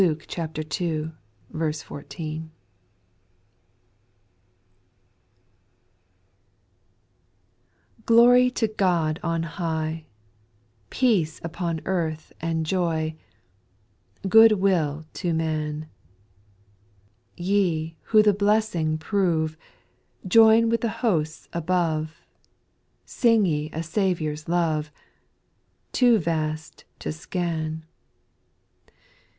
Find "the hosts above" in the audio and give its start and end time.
20.81-22.21